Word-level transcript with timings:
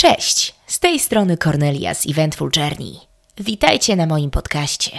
Cześć, 0.00 0.54
z 0.66 0.78
tej 0.78 0.98
strony 0.98 1.36
Cornelia 1.36 1.94
z 1.94 2.06
Eventful 2.06 2.50
Journey. 2.56 2.98
Witajcie 3.38 3.96
na 3.96 4.06
moim 4.06 4.30
podcaście. 4.30 4.90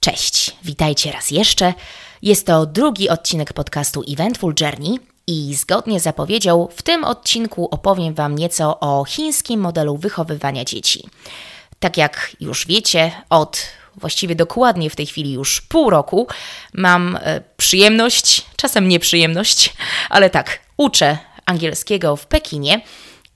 Cześć, 0.00 0.56
witajcie 0.64 1.12
raz 1.12 1.30
jeszcze. 1.30 1.74
Jest 2.22 2.46
to 2.46 2.66
drugi 2.66 3.08
odcinek 3.08 3.52
podcastu 3.52 4.02
Eventful 4.08 4.54
Journey 4.60 5.09
i 5.30 5.54
zgodnie 5.54 6.00
z 6.00 6.02
zapowiedzią 6.02 6.68
w 6.76 6.82
tym 6.82 7.04
odcinku 7.04 7.68
opowiem 7.70 8.14
Wam 8.14 8.34
nieco 8.34 8.80
o 8.80 9.04
chińskim 9.04 9.60
modelu 9.60 9.96
wychowywania 9.96 10.64
dzieci. 10.64 11.08
Tak 11.78 11.96
jak 11.96 12.36
już 12.40 12.66
wiecie, 12.66 13.12
od 13.28 13.62
właściwie 13.96 14.34
dokładnie 14.34 14.90
w 14.90 14.96
tej 14.96 15.06
chwili 15.06 15.32
już 15.32 15.60
pół 15.60 15.90
roku 15.90 16.26
mam 16.72 17.18
e, 17.20 17.40
przyjemność, 17.56 18.46
czasem 18.56 18.88
nieprzyjemność, 18.88 19.74
ale 20.08 20.30
tak, 20.30 20.58
uczę 20.76 21.18
angielskiego 21.46 22.16
w 22.16 22.26
Pekinie 22.26 22.80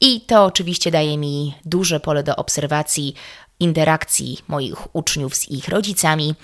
i 0.00 0.20
to 0.20 0.44
oczywiście 0.44 0.90
daje 0.90 1.18
mi 1.18 1.54
duże 1.64 2.00
pole 2.00 2.22
do 2.22 2.36
obserwacji 2.36 3.14
interakcji 3.60 4.38
moich 4.48 4.96
uczniów 4.96 5.36
z 5.36 5.48
ich 5.48 5.68
rodzicami. 5.68 6.34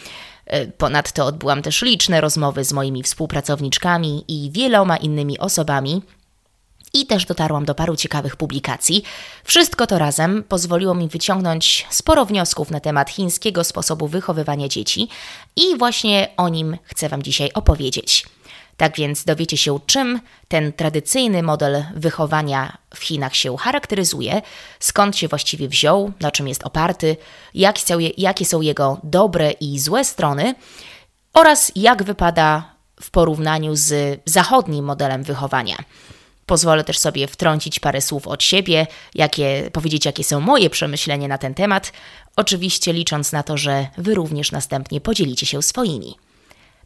E, 0.51 0.67
Ponadto 0.67 1.27
odbyłam 1.27 1.63
też 1.63 1.83
liczne 1.83 2.21
rozmowy 2.21 2.65
z 2.65 2.73
moimi 2.73 3.03
współpracowniczkami 3.03 4.25
i 4.29 4.51
wieloma 4.51 4.97
innymi 4.97 5.39
osobami. 5.39 6.03
I 6.95 7.07
też 7.07 7.25
dotarłam 7.25 7.65
do 7.65 7.75
paru 7.75 7.97
ciekawych 7.97 8.37
publikacji. 8.37 9.03
Wszystko 9.45 9.87
to 9.87 9.99
razem 9.99 10.45
pozwoliło 10.49 10.95
mi 10.95 11.09
wyciągnąć 11.09 11.87
sporo 11.91 12.25
wniosków 12.25 12.71
na 12.71 12.81
temat 12.81 13.11
chińskiego 13.11 13.65
sposobu 13.65 14.09
wychowywania 14.09 14.69
dzieci 14.69 15.09
i 15.57 15.79
właśnie 15.79 16.29
o 16.37 16.49
nim 16.49 16.77
chcę 16.85 17.09
Wam 17.09 17.23
dzisiaj 17.23 17.51
opowiedzieć. 17.55 18.27
Tak 18.81 18.97
więc 18.97 19.25
dowiecie 19.25 19.57
się, 19.57 19.81
czym 19.87 20.21
ten 20.49 20.73
tradycyjny 20.73 21.43
model 21.43 21.85
wychowania 21.95 22.79
w 22.95 23.05
Chinach 23.05 23.37
się 23.37 23.57
charakteryzuje, 23.57 24.43
skąd 24.79 25.17
się 25.17 25.29
właściwie 25.29 25.69
wziął, 25.69 26.13
na 26.21 26.31
czym 26.31 26.49
jest 26.49 26.63
oparty, 26.63 27.17
jak 27.55 27.79
są, 27.79 27.99
jakie 28.19 28.45
są 28.45 28.61
jego 28.61 29.01
dobre 29.03 29.51
i 29.51 29.79
złe 29.79 30.05
strony 30.05 30.55
oraz 31.33 31.73
jak 31.77 32.03
wypada 32.03 32.75
w 33.01 33.11
porównaniu 33.11 33.77
z 33.77 34.21
zachodnim 34.25 34.85
modelem 34.85 35.23
wychowania. 35.23 35.77
Pozwolę 36.47 36.85
też 36.85 36.99
sobie 36.99 37.27
wtrącić 37.27 37.81
parę 37.81 38.01
słów 38.01 38.29
od 38.29 38.43
siebie, 38.43 38.87
jakie, 39.15 39.71
powiedzieć, 39.73 40.05
jakie 40.05 40.25
są 40.25 40.41
moje 40.41 40.71
przemyślenia 40.71 41.29
na 41.29 41.39
ten 41.39 41.55
temat, 41.55 41.93
oczywiście 42.37 42.93
licząc 42.93 43.33
na 43.33 43.43
to, 43.43 43.57
że 43.57 43.87
Wy 43.99 44.15
również 44.15 44.53
następnie 44.53 45.01
podzielicie 45.01 45.47
się 45.47 45.63
swoimi. 45.63 46.17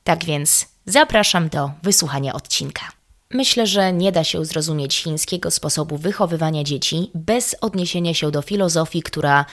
Tak 0.05 0.25
więc 0.25 0.74
zapraszam 0.87 1.49
do 1.49 1.71
wysłuchania 1.83 2.33
odcinka. 2.33 2.83
Myślę, 3.31 3.67
że 3.67 3.93
nie 3.93 4.13
da 4.13 4.25
się 4.25 4.45
zrozumieć 4.45 4.97
chińskiego 4.97 5.51
sposobu 5.51 5.97
wychowywania 5.99 6.65
dzieci 6.65 7.11
bez 7.15 7.57
odniesienia 7.61 8.15
się 8.15 8.31
do 8.31 8.43
filozofii, 8.43 9.03
która 9.03 9.45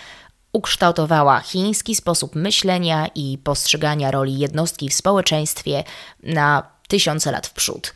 ukształtowała 0.53 1.39
chiński 1.39 1.95
sposób 1.95 2.35
myślenia 2.35 3.07
i 3.15 3.37
postrzegania 3.37 4.11
roli 4.11 4.39
jednostki 4.39 4.89
w 4.89 4.93
społeczeństwie 4.93 5.83
na 6.23 6.63
tysiące 6.87 7.31
lat 7.31 7.47
w 7.47 7.53
przód. 7.53 7.95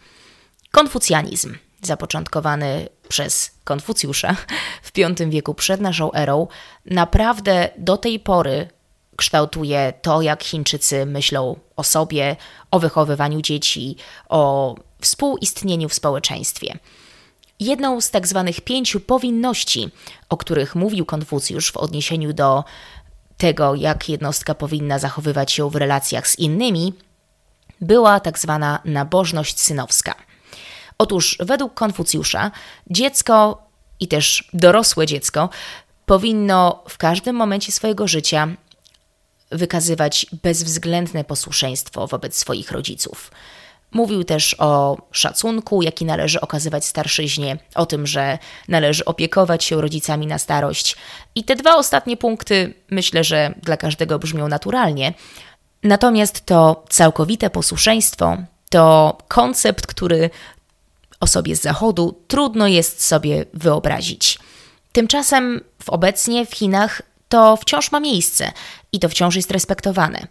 Konfucjanizm, 0.72 1.55
zapoczątkowany 1.81 2.89
przez 3.08 3.52
Konfucjusza 3.64 4.36
w 4.83 4.92
V 4.97 5.30
wieku 5.30 5.53
przed 5.53 5.81
naszą 5.81 6.14
erą, 6.14 6.47
naprawdę 6.86 7.70
do 7.77 7.97
tej 7.97 8.20
pory 8.20 8.67
kształtuje 9.16 9.94
to, 10.02 10.21
jak 10.21 10.44
Chińczycy 10.44 11.05
myślą 11.05 11.59
o 11.76 11.83
sobie, 11.83 12.36
o 12.71 12.80
wychowywaniu 12.80 13.42
dzieci, 13.42 13.95
o 14.30 14.76
współistnieniu 15.02 15.89
w 15.89 15.93
społeczeństwie. 15.93 16.80
Jedną 17.59 18.02
z 18.02 18.11
tak 18.11 18.27
zwanych 18.27 18.61
pięciu 18.61 18.99
powinności, 18.99 19.89
o 20.30 20.37
których 20.37 20.76
mówił 20.76 21.05
Konfucjusz 21.05 21.71
w 21.71 21.77
odniesieniu 21.77 22.33
do 22.33 22.64
tego, 23.37 23.76
jak 23.76 24.09
jednostka 24.09 24.55
powinna 24.55 24.99
zachowywać 24.99 25.52
się 25.52 25.70
w 25.70 25.76
relacjach 25.76 26.27
z 26.27 26.39
innymi, 26.39 26.93
była 27.82 28.20
tak 28.20 28.39
zwana 28.39 28.80
nabożność 28.86 29.59
synowska. 29.59 30.15
Otóż 30.97 31.37
według 31.39 31.73
Konfucjusza 31.73 32.52
dziecko 32.89 33.67
i 33.99 34.08
też 34.08 34.49
dorosłe 34.53 35.08
dziecko 35.08 35.49
powinno 36.05 36.83
w 36.89 36.97
każdym 36.97 37.36
momencie 37.36 37.71
swojego 37.71 38.08
życia 38.08 38.47
wykazywać 39.52 40.26
bezwzględne 40.44 41.23
posłuszeństwo 41.23 42.08
wobec 42.08 42.38
swoich 42.38 42.72
rodziców. 42.72 43.32
Mówił 43.92 44.23
też 44.23 44.56
o 44.60 44.98
szacunku, 45.11 45.82
jaki 45.82 46.06
należy 46.06 46.42
okazywać 46.42 46.86
starszyźnie, 46.86 47.58
o 47.76 47.86
tym, 47.86 48.08
że 48.08 48.38
należy 48.67 49.06
opiekować 49.06 49.64
się 49.64 49.82
rodzicami 49.82 50.28
na 50.28 50.38
starość. 50.38 50.95
I 51.36 51.44
te 51.44 51.56
dwa 51.56 51.76
ostatnie 51.76 52.17
punkty 52.17 52.73
myślę, 52.92 53.23
że 53.23 53.54
dla 53.64 53.78
każdego 53.78 54.20
brzmią 54.20 54.48
naturalnie. 54.48 55.14
Natomiast 55.83 56.45
to 56.45 56.83
całkowite 56.89 57.50
posłuszeństwo 57.50 58.38
to 58.70 59.17
koncept, 59.27 59.88
który 59.88 60.30
osobie 61.20 61.56
z 61.56 61.62
zachodu 61.62 62.22
trudno 62.27 62.67
jest 62.67 63.06
sobie 63.06 63.45
wyobrazić. 63.54 64.39
Tymczasem 64.92 65.62
w 65.83 65.89
obecnie 65.89 66.45
w 66.45 66.54
Chinach 66.54 67.02
to 67.35 67.57
wciąż 67.57 67.91
ma 67.91 67.99
miejsce 67.99 68.51
i 68.91 68.99
to 68.99 69.09
wciąż 69.09 69.35
jest 69.35 69.51
respektowane. 69.51 70.27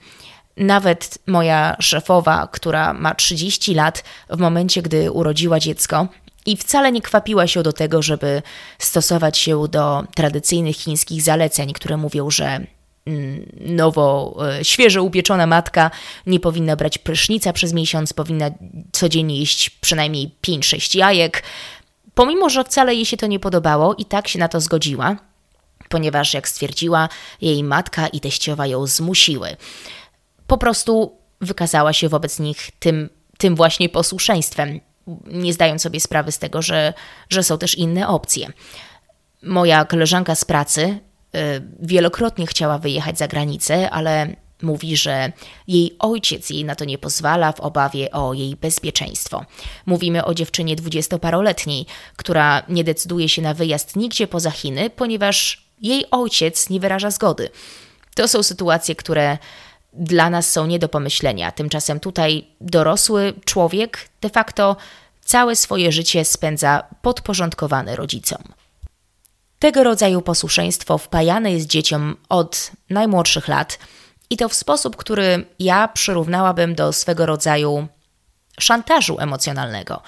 Nawet 0.57 1.19
moja 1.27 1.77
szefowa, 1.81 2.49
która 2.53 2.93
ma 2.93 3.15
30 3.15 3.75
lat, 3.75 4.05
w 4.31 4.39
momencie, 4.39 4.83
gdy 4.83 5.13
urodziła 5.13 5.61
dziecko, 5.61 6.09
i 6.47 6.57
wcale 6.57 6.93
nie 6.93 7.03
kwapiła 7.03 7.47
się 7.47 7.63
do 7.63 7.73
tego, 7.73 8.03
żeby 8.03 8.43
stosować 8.79 9.39
się 9.39 9.69
do 9.69 10.05
tradycyjnych 10.15 10.77
chińskich 10.77 11.23
zaleceń, 11.23 11.73
które 11.73 11.97
mówią, 11.97 12.31
że 12.31 12.67
mm, 13.07 13.47
nowo, 13.61 14.37
e, 14.59 14.65
świeżo 14.65 15.03
upieczona 15.03 15.47
matka 15.47 15.91
nie 16.27 16.41
powinna 16.41 16.77
brać 16.77 16.99
prysznica 16.99 17.53
przez 17.53 17.73
miesiąc, 17.73 18.13
powinna 18.13 18.51
codziennie 18.93 19.39
jeść 19.39 19.71
przynajmniej 19.71 20.31
5-6 20.47 20.99
jajek. 20.99 21.43
Pomimo, 22.15 22.51
że 22.51 22.65
wcale 22.65 22.95
jej 22.95 23.07
się 23.07 23.17
to 23.17 23.27
nie 23.27 23.41
podobało, 23.41 23.95
i 23.95 24.05
tak 24.05 24.29
się 24.29 24.39
na 24.39 24.49
to 24.49 24.61
zgodziła 24.61 25.17
ponieważ, 25.89 26.35
jak 26.35 26.49
stwierdziła, 26.49 27.09
jej 27.41 27.65
matka 27.65 28.09
i 28.09 28.21
teściowa 28.21 28.67
ją 28.67 28.87
zmusiły. 28.87 29.57
Po 30.47 30.59
prostu 30.59 31.19
wykazała 31.41 31.93
się 31.93 32.09
wobec 32.09 32.39
nich 32.39 32.71
tym, 32.79 33.09
tym 33.39 33.57
właśnie 33.57 33.89
posłuszeństwem, 33.89 34.81
nie 35.27 35.53
zdając 35.53 35.83
sobie 35.83 36.01
sprawy 36.01 36.33
z 36.33 36.39
tego, 36.39 36.63
że, 36.63 36.93
że 37.31 37.43
są 37.43 37.59
też 37.59 37.75
inne 37.75 38.09
opcje. 38.09 38.53
Moja 39.43 39.85
koleżanka 39.85 40.35
z 40.35 40.45
pracy 40.45 40.83
y, 40.83 41.39
wielokrotnie 41.81 42.47
chciała 42.47 42.79
wyjechać 42.79 43.19
za 43.19 43.29
granicę, 43.29 43.91
ale 43.91 44.37
Mówi, 44.63 44.97
że 44.97 45.33
jej 45.69 45.97
ojciec 45.99 46.51
jej 46.51 46.65
na 46.65 46.75
to 46.75 46.85
nie 46.85 46.99
pozwala 46.99 47.53
w 47.53 47.61
obawie 47.61 48.11
o 48.11 48.35
jej 48.35 48.57
bezpieczeństwo. 48.57 49.45
Mówimy 49.87 50.25
o 50.25 50.35
dziewczynie 50.35 50.77
dwudziestoparoletniej, 50.77 51.87
która 52.17 52.63
nie 52.69 52.85
decyduje 52.85 53.29
się 53.29 53.43
na 53.43 53.55
wyjazd 53.55 53.97
nigdzie 53.97 54.27
poza 54.27 54.51
Chiny, 54.51 54.91
ponieważ 54.91 55.64
jej 55.83 56.05
ojciec 56.11 56.71
nie 56.71 56.81
wyraża 56.81 57.11
zgody. 57.11 57.51
To 58.15 58.29
są 58.29 58.43
sytuacje, 58.43 58.95
które 58.95 59.39
dla 59.93 60.31
nas 60.31 60.51
są 60.51 60.67
nie 60.67 60.79
do 60.79 60.89
pomyślenia. 60.89 61.53
Tymczasem 61.53 62.01
tutaj 62.01 62.47
dorosły 62.61 63.33
człowiek 63.45 64.09
de 64.21 64.31
facto 64.31 64.77
całe 65.25 65.57
swoje 65.57 65.93
życie 65.93 66.25
spędza 66.25 66.85
podporządkowany 67.03 67.97
rodzicom. 67.97 68.43
Tego 69.59 69.85
rodzaju 69.85 70.23
posłuszeństwo 70.23 70.99
wpajane 70.99 71.53
jest 71.53 71.67
dzieciom 71.67 72.17
od 72.29 72.71
najmłodszych 72.91 73.49
lat 73.49 73.79
i 74.31 74.37
to 74.37 74.49
w 74.49 74.55
sposób, 74.55 74.97
który 74.97 75.47
ja 75.59 75.89
przyrównałabym 75.89 76.75
do 76.75 76.93
swego 76.93 77.27
rodzaju 77.27 77.87
szantażu 78.61 79.17
emocjonalnego, 79.21 80.03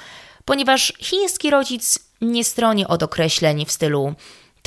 ponieważ 0.45 0.93
chiński 0.99 1.51
rodzic 1.51 1.99
nie 2.21 2.45
stroni 2.45 2.87
od 2.87 3.03
określeń 3.03 3.65
w 3.67 3.73
stylu 3.73 4.15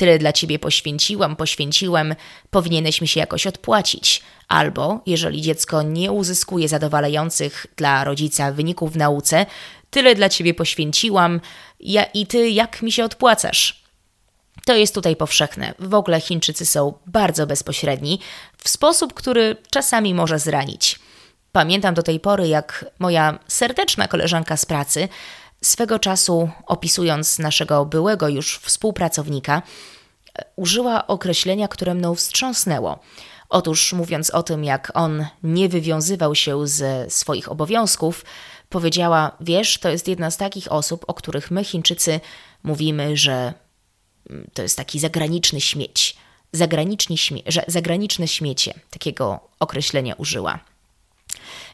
tyle 0.00 0.18
dla 0.18 0.32
ciebie 0.32 0.58
poświęciłam, 0.58 1.36
poświęciłem, 1.36 2.14
powinieneś 2.50 3.00
mi 3.00 3.08
się 3.08 3.20
jakoś 3.20 3.46
odpłacić. 3.46 4.22
Albo, 4.48 5.00
jeżeli 5.06 5.42
dziecko 5.42 5.82
nie 5.82 6.12
uzyskuje 6.12 6.68
zadowalających 6.68 7.66
dla 7.76 8.04
rodzica 8.04 8.52
wyników 8.52 8.92
w 8.92 8.96
nauce, 8.96 9.46
tyle 9.90 10.14
dla 10.14 10.28
ciebie 10.28 10.54
poświęciłam, 10.54 11.40
ja 11.80 12.04
i 12.04 12.26
ty 12.26 12.50
jak 12.50 12.82
mi 12.82 12.92
się 12.92 13.04
odpłacasz? 13.04 13.84
To 14.66 14.74
jest 14.74 14.94
tutaj 14.94 15.16
powszechne. 15.16 15.74
W 15.78 15.94
ogóle 15.94 16.20
Chińczycy 16.20 16.66
są 16.66 16.94
bardzo 17.06 17.46
bezpośredni, 17.46 18.20
w 18.58 18.68
sposób, 18.68 19.14
który 19.14 19.56
czasami 19.70 20.14
może 20.14 20.38
zranić. 20.38 20.98
Pamiętam 21.52 21.94
do 21.94 22.02
tej 22.02 22.20
pory, 22.20 22.48
jak 22.48 22.84
moja 22.98 23.38
serdeczna 23.48 24.08
koleżanka 24.08 24.56
z 24.56 24.64
pracy 24.66 25.08
Swego 25.64 25.98
czasu, 25.98 26.50
opisując 26.66 27.38
naszego 27.38 27.84
byłego 27.86 28.28
już 28.28 28.58
współpracownika, 28.58 29.62
użyła 30.56 31.06
określenia, 31.06 31.68
które 31.68 31.94
mną 31.94 32.14
wstrząsnęło. 32.14 32.98
Otóż, 33.48 33.92
mówiąc 33.92 34.30
o 34.30 34.42
tym, 34.42 34.64
jak 34.64 34.92
on 34.94 35.26
nie 35.42 35.68
wywiązywał 35.68 36.34
się 36.34 36.66
ze 36.66 37.10
swoich 37.10 37.52
obowiązków, 37.52 38.24
powiedziała: 38.68 39.36
Wiesz, 39.40 39.78
to 39.78 39.88
jest 39.88 40.08
jedna 40.08 40.30
z 40.30 40.36
takich 40.36 40.72
osób, 40.72 41.04
o 41.06 41.14
których 41.14 41.50
my, 41.50 41.64
Chińczycy, 41.64 42.20
mówimy, 42.62 43.16
że 43.16 43.54
mm, 44.30 44.50
to 44.54 44.62
jest 44.62 44.76
taki 44.76 45.00
zagraniczny 45.00 45.60
śmieć. 45.60 46.16
Zagraniczny, 46.52 47.16
śmie 47.16 47.42
że 47.46 47.64
zagraniczne 47.66 48.28
śmiecie, 48.28 48.74
takiego 48.90 49.40
określenia 49.60 50.14
użyła. 50.14 50.58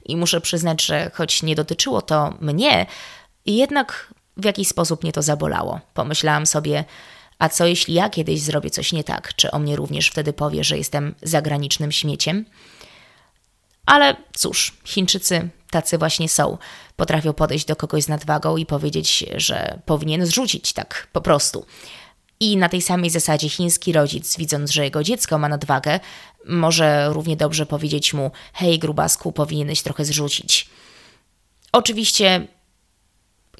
I 0.05 0.17
muszę 0.17 0.41
przyznać, 0.41 0.85
że 0.85 1.11
choć 1.15 1.43
nie 1.43 1.55
dotyczyło 1.55 2.03
to 2.03 2.35
mnie, 2.41 2.87
jednak 3.47 4.15
w 4.37 4.45
jakiś 4.45 4.69
sposób 4.69 5.03
mnie 5.03 5.13
to 5.13 5.23
zabolało. 5.23 5.81
Pomyślałam 5.95 6.47
sobie, 6.47 6.85
a 7.39 7.49
co 7.49 7.67
jeśli 7.67 7.95
ja 7.95 8.11
kiedyś 8.11 8.41
zrobię 8.41 8.71
coś 8.71 8.93
nie 8.93 9.05
tak? 9.05 9.35
Czy 9.35 9.51
o 9.51 9.59
mnie 9.59 9.77
również 9.77 10.09
wtedy 10.09 10.33
powie, 10.33 10.65
że 10.65 10.79
jestem 10.79 11.15
zagranicznym 11.23 11.93
śmieciem? 11.93 12.45
Ale 13.87 14.17
cóż, 14.35 14.77
Chińczycy 14.85 15.49
tacy 15.71 15.99
właśnie 15.99 16.29
są. 16.29 16.59
Potrafią 16.97 17.33
podejść 17.33 17.65
do 17.65 17.77
kogoś 17.77 18.05
z 18.05 18.09
nadwagą 18.09 18.57
i 18.57 18.67
powiedzieć, 18.67 19.25
że 19.37 19.79
powinien 19.87 20.27
zrzucić 20.27 20.73
tak 20.73 21.09
po 21.13 21.21
prostu. 21.21 21.67
I 22.41 22.57
na 22.57 22.69
tej 22.69 22.83
samej 22.83 23.11
zasadzie 23.11 23.49
chiński 23.49 23.93
rodzic, 23.93 24.37
widząc, 24.37 24.71
że 24.71 24.85
jego 24.85 25.05
dziecko 25.05 25.39
ma 25.39 25.49
nadwagę, 25.49 26.01
może 26.47 27.09
równie 27.13 27.37
dobrze 27.37 27.67
powiedzieć 27.67 28.15
mu: 28.15 28.31
Hej, 28.53 28.79
grubasku, 28.79 29.33
powinieneś 29.33 29.83
trochę 29.83 30.05
zrzucić. 30.05 30.71
Oczywiście 31.73 32.49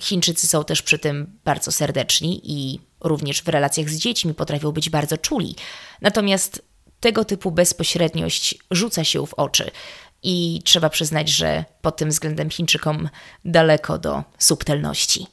Chińczycy 0.01 0.47
są 0.47 0.65
też 0.65 0.83
przy 0.83 0.99
tym 0.99 1.39
bardzo 1.45 1.73
serdeczni 1.73 2.41
i 2.45 2.81
również 3.01 3.43
w 3.43 3.49
relacjach 3.49 3.91
z 3.91 3.97
dziećmi 3.97 4.35
potrafią 4.35 4.73
być 4.73 4.91
bardzo 4.91 5.19
czuli. 5.19 5.57
Natomiast 6.01 6.63
tego 7.01 7.25
typu 7.25 7.51
bezpośredniość 7.51 8.59
rzuca 8.71 9.05
się 9.05 9.27
w 9.27 9.35
oczy 9.35 9.71
i 10.23 10.61
trzeba 10.65 10.91
przyznać, 10.91 11.29
że 11.29 11.65
pod 11.83 11.97
tym 11.97 12.09
względem 12.09 12.51
Chińczykom 12.51 13.09
daleko 13.45 13.99
do 13.99 14.25
subtelności. 14.39 15.27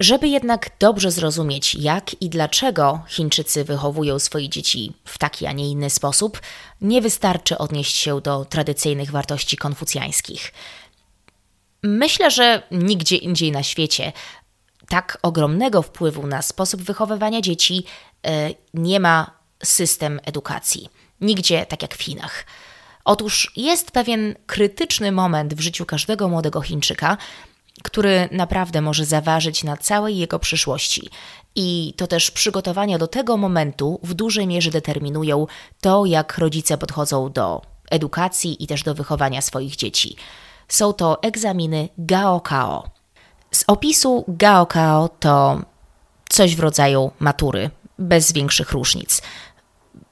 Żeby 0.00 0.28
jednak 0.28 0.70
dobrze 0.78 1.10
zrozumieć, 1.10 1.74
jak 1.74 2.22
i 2.22 2.28
dlaczego 2.28 3.00
Chińczycy 3.08 3.64
wychowują 3.64 4.18
swoje 4.18 4.48
dzieci 4.48 4.92
w 5.04 5.18
taki, 5.18 5.46
a 5.46 5.52
nie 5.52 5.70
inny 5.70 5.90
sposób, 5.90 6.40
nie 6.80 7.02
wystarczy 7.02 7.58
odnieść 7.58 7.96
się 7.96 8.20
do 8.20 8.44
tradycyjnych 8.44 9.10
wartości 9.10 9.56
konfucjańskich. 9.56 10.52
Myślę, 11.82 12.30
że 12.30 12.62
nigdzie 12.70 13.16
indziej 13.16 13.52
na 13.52 13.62
świecie 13.62 14.12
tak 14.88 15.18
ogromnego 15.22 15.82
wpływu 15.82 16.26
na 16.26 16.42
sposób 16.42 16.82
wychowywania 16.82 17.40
dzieci 17.40 17.84
e, 18.26 18.50
nie 18.74 19.00
ma 19.00 19.30
system 19.64 20.20
edukacji. 20.24 20.88
Nigdzie 21.20 21.66
tak 21.66 21.82
jak 21.82 21.94
w 21.94 22.02
Chinach. 22.02 22.46
Otóż 23.04 23.52
jest 23.56 23.90
pewien 23.90 24.34
krytyczny 24.46 25.12
moment 25.12 25.54
w 25.54 25.60
życiu 25.60 25.86
każdego 25.86 26.28
młodego 26.28 26.60
Chińczyka, 26.60 27.16
który 27.82 28.28
naprawdę 28.32 28.80
może 28.80 29.04
zaważyć 29.04 29.64
na 29.64 29.76
całej 29.76 30.18
jego 30.18 30.38
przyszłości. 30.38 31.10
I 31.54 31.94
to 31.96 32.06
też 32.06 32.30
przygotowania 32.30 32.98
do 32.98 33.06
tego 33.06 33.36
momentu 33.36 34.00
w 34.02 34.14
dużej 34.14 34.46
mierze 34.46 34.70
determinują 34.70 35.46
to, 35.80 36.06
jak 36.06 36.38
rodzice 36.38 36.78
podchodzą 36.78 37.32
do 37.32 37.62
edukacji 37.90 38.64
i 38.64 38.66
też 38.66 38.82
do 38.82 38.94
wychowania 38.94 39.42
swoich 39.42 39.76
dzieci. 39.76 40.16
Są 40.68 40.92
to 40.92 41.22
egzaminy 41.22 41.88
Gaokao. 41.98 42.90
Z 43.50 43.64
opisu 43.66 44.24
Gaokao 44.28 45.08
to 45.08 45.62
coś 46.28 46.56
w 46.56 46.60
rodzaju 46.60 47.10
matury, 47.18 47.70
bez 47.98 48.32
większych 48.32 48.72
różnic. 48.72 49.22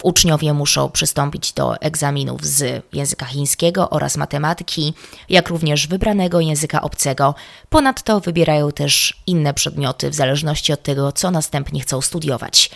Uczniowie 0.02 0.52
muszą 0.52 0.90
przystąpić 0.90 1.52
do 1.52 1.80
egzaminów 1.80 2.44
z 2.44 2.84
języka 2.92 3.26
chińskiego 3.26 3.90
oraz 3.90 4.16
matematyki, 4.16 4.94
jak 5.28 5.48
również 5.48 5.86
wybranego 5.86 6.40
języka 6.40 6.82
obcego. 6.82 7.34
Ponadto 7.68 8.20
wybierają 8.20 8.72
też 8.72 9.22
inne 9.26 9.54
przedmioty 9.54 10.10
w 10.10 10.14
zależności 10.14 10.72
od 10.72 10.82
tego, 10.82 11.12
co 11.12 11.30
następnie 11.30 11.80
chcą 11.80 12.00
studiować. 12.00 12.70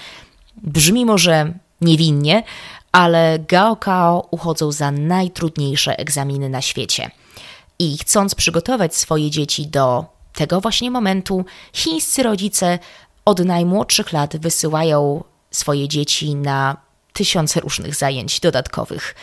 Brzmi 0.56 1.06
może 1.06 1.52
niewinnie, 1.80 2.42
ale 2.92 3.38
Gaokao 3.38 4.28
uchodzą 4.30 4.72
za 4.72 4.90
najtrudniejsze 4.90 5.98
egzaminy 5.98 6.48
na 6.48 6.62
świecie. 6.62 7.10
I 7.80 7.98
chcąc 7.98 8.34
przygotować 8.34 8.96
swoje 8.96 9.30
dzieci 9.30 9.66
do 9.66 10.04
tego 10.32 10.60
właśnie 10.60 10.90
momentu, 10.90 11.44
chińscy 11.72 12.22
rodzice 12.22 12.78
od 13.24 13.44
najmłodszych 13.44 14.12
lat 14.12 14.36
wysyłają 14.36 15.24
swoje 15.50 15.88
dzieci 15.88 16.34
na 16.34 16.76
tysiące 17.12 17.60
różnych 17.60 17.94
zajęć 17.94 18.40
dodatkowych. 18.40 19.14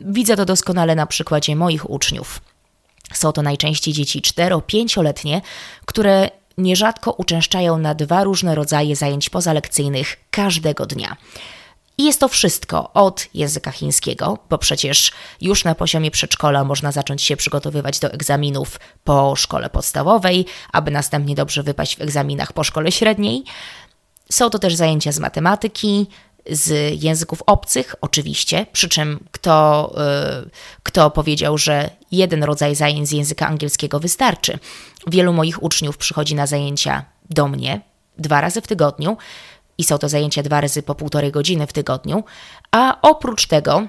Widzę 0.00 0.36
to 0.36 0.44
doskonale 0.44 0.94
na 0.94 1.06
przykładzie 1.06 1.56
moich 1.56 1.90
uczniów. 1.90 2.40
Są 3.12 3.32
to 3.32 3.42
najczęściej 3.42 3.94
dzieci 3.94 4.22
4-5-letnie, 4.22 5.40
które 5.86 6.30
nierzadko 6.58 7.12
uczęszczają 7.12 7.78
na 7.78 7.94
dwa 7.94 8.24
różne 8.24 8.54
rodzaje 8.54 8.96
zajęć 8.96 9.30
pozalekcyjnych 9.30 10.16
każdego 10.30 10.86
dnia. 10.86 11.16
I 11.98 12.04
jest 12.04 12.20
to 12.20 12.28
wszystko 12.28 12.92
od 12.92 13.26
języka 13.34 13.70
chińskiego, 13.70 14.38
bo 14.50 14.58
przecież 14.58 15.12
już 15.40 15.64
na 15.64 15.74
poziomie 15.74 16.10
przedszkola 16.10 16.64
można 16.64 16.92
zacząć 16.92 17.22
się 17.22 17.36
przygotowywać 17.36 17.98
do 17.98 18.12
egzaminów 18.12 18.80
po 19.04 19.36
szkole 19.36 19.70
podstawowej, 19.70 20.46
aby 20.72 20.90
następnie 20.90 21.34
dobrze 21.34 21.62
wypaść 21.62 21.96
w 21.96 22.00
egzaminach 22.00 22.52
po 22.52 22.64
szkole 22.64 22.92
średniej. 22.92 23.44
Są 24.30 24.50
to 24.50 24.58
też 24.58 24.74
zajęcia 24.74 25.12
z 25.12 25.18
matematyki, 25.18 26.06
z 26.50 27.02
języków 27.02 27.42
obcych, 27.46 27.94
oczywiście, 28.00 28.66
przy 28.72 28.88
czym 28.88 29.24
kto, 29.30 29.92
yy, 30.44 30.50
kto 30.82 31.10
powiedział, 31.10 31.58
że 31.58 31.90
jeden 32.12 32.44
rodzaj 32.44 32.74
zajęć 32.74 33.08
z 33.08 33.12
języka 33.12 33.46
angielskiego 33.46 34.00
wystarczy. 34.00 34.58
Wielu 35.06 35.32
moich 35.32 35.62
uczniów 35.62 35.96
przychodzi 35.96 36.34
na 36.34 36.46
zajęcia 36.46 37.04
do 37.30 37.48
mnie 37.48 37.80
dwa 38.18 38.40
razy 38.40 38.60
w 38.60 38.66
tygodniu 38.66 39.16
i 39.78 39.84
są 39.84 39.98
to 39.98 40.08
zajęcia 40.08 40.42
dwa 40.42 40.60
razy 40.60 40.82
po 40.82 40.94
półtorej 40.94 41.32
godziny 41.32 41.66
w 41.66 41.72
tygodniu, 41.72 42.24
a 42.70 42.98
oprócz 43.02 43.46
tego 43.46 43.86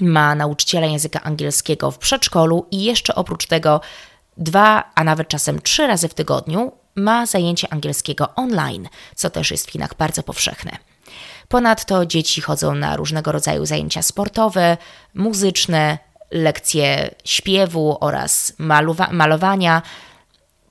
ma 0.00 0.34
nauczyciela 0.34 0.86
języka 0.86 1.22
angielskiego 1.22 1.90
w 1.90 1.98
przedszkolu 1.98 2.66
i 2.70 2.84
jeszcze 2.84 3.14
oprócz 3.14 3.46
tego 3.46 3.80
dwa, 4.36 4.90
a 4.94 5.04
nawet 5.04 5.28
czasem 5.28 5.62
trzy 5.62 5.86
razy 5.86 6.08
w 6.08 6.14
tygodniu 6.14 6.72
ma 6.94 7.26
zajęcia 7.26 7.68
angielskiego 7.70 8.34
online, 8.34 8.88
co 9.14 9.30
też 9.30 9.50
jest 9.50 9.66
w 9.66 9.70
Chinach 9.70 9.94
bardzo 9.94 10.22
powszechne. 10.22 10.76
Ponadto 11.48 12.06
dzieci 12.06 12.40
chodzą 12.40 12.74
na 12.74 12.96
różnego 12.96 13.32
rodzaju 13.32 13.66
zajęcia 13.66 14.02
sportowe, 14.02 14.76
muzyczne, 15.14 15.98
lekcje 16.30 17.14
śpiewu 17.24 17.98
oraz 18.00 18.52
malowa 18.58 19.08
malowania. 19.12 19.82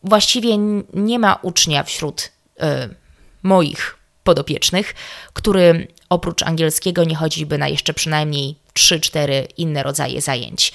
Właściwie 0.04 0.58
nie 0.94 1.20
ma 1.20 1.36
ucznia 1.42 1.84
wśród 1.84 2.22
y, 2.22 2.96
moich 3.44 4.03
podopiecznych, 4.24 4.96
który 5.34 5.88
oprócz 6.10 6.44
angielskiego 6.44 7.04
nie 7.04 7.16
chodziłby 7.16 7.58
na 7.58 7.68
jeszcze 7.68 7.94
przynajmniej 7.94 8.56
3-4 8.74 9.46
inne 9.58 9.84
rodzaje 9.84 10.22
zajęć. 10.22 10.74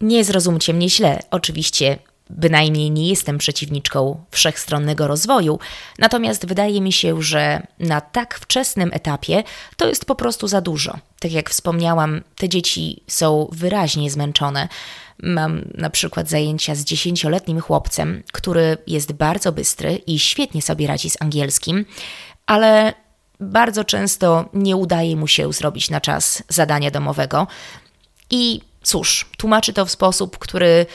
Nie 0.00 0.24
zrozumcie 0.24 0.74
mnie 0.74 0.90
źle, 0.90 1.20
oczywiście 1.30 1.98
bynajmniej 2.30 2.90
nie 2.90 3.08
jestem 3.08 3.38
przeciwniczką 3.38 4.24
wszechstronnego 4.30 5.06
rozwoju, 5.06 5.58
natomiast 5.98 6.46
wydaje 6.46 6.80
mi 6.80 6.92
się, 6.92 7.22
że 7.22 7.66
na 7.78 8.00
tak 8.00 8.38
wczesnym 8.38 8.90
etapie 8.92 9.42
to 9.76 9.88
jest 9.88 10.04
po 10.04 10.14
prostu 10.14 10.48
za 10.48 10.60
dużo. 10.60 10.98
Tak 11.20 11.32
jak 11.32 11.50
wspomniałam, 11.50 12.22
te 12.36 12.48
dzieci 12.48 13.02
są 13.06 13.48
wyraźnie 13.52 14.10
zmęczone. 14.10 14.68
Mam 15.22 15.64
na 15.74 15.90
przykład 15.90 16.28
zajęcia 16.28 16.74
z 16.74 16.84
dziesięcioletnim 16.84 17.60
chłopcem, 17.60 18.22
który 18.32 18.76
jest 18.86 19.12
bardzo 19.12 19.52
bystry 19.52 19.94
i 20.06 20.18
świetnie 20.18 20.62
sobie 20.62 20.86
radzi 20.86 21.10
z 21.10 21.22
angielskim, 21.22 21.84
ale 22.46 22.94
bardzo 23.40 23.84
często 23.84 24.44
nie 24.54 24.76
udaje 24.76 25.16
mu 25.16 25.26
się 25.26 25.52
zrobić 25.52 25.90
na 25.90 26.00
czas 26.00 26.42
zadania 26.48 26.90
domowego. 26.90 27.46
I 28.30 28.60
cóż, 28.82 29.26
tłumaczy 29.38 29.72
to 29.72 29.86
w 29.86 29.90
sposób, 29.90 30.38
który 30.38 30.86